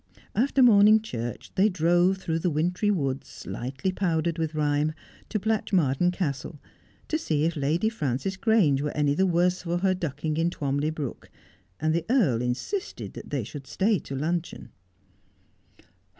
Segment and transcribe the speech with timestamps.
[0.33, 4.13] After morning church they drove through the wintry woods, lightly 136 Just as I Am.
[4.15, 4.93] powdered with rime,
[5.29, 6.59] to Blatchmardean Castle,
[7.07, 10.89] to see if Lady Frances Grange were any the worse for her ducking in Twamley
[10.89, 11.29] brook,
[11.79, 14.71] and the Earl insisted that they should stay to luncheon.